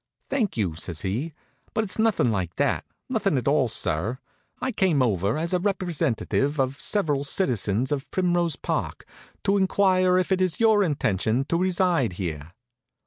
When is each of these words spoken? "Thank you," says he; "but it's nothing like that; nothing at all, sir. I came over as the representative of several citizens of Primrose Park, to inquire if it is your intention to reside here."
"Thank 0.31 0.57
you," 0.57 0.73
says 0.73 1.01
he; 1.01 1.35
"but 1.75 1.83
it's 1.83 1.99
nothing 1.99 2.31
like 2.31 2.55
that; 2.55 2.85
nothing 3.07 3.37
at 3.37 3.47
all, 3.47 3.67
sir. 3.67 4.17
I 4.59 4.71
came 4.71 4.99
over 4.99 5.37
as 5.37 5.51
the 5.51 5.59
representative 5.59 6.59
of 6.59 6.81
several 6.81 7.23
citizens 7.23 7.91
of 7.91 8.09
Primrose 8.09 8.55
Park, 8.55 9.05
to 9.43 9.57
inquire 9.57 10.17
if 10.17 10.31
it 10.31 10.41
is 10.41 10.59
your 10.59 10.81
intention 10.81 11.45
to 11.49 11.57
reside 11.59 12.13
here." 12.13 12.51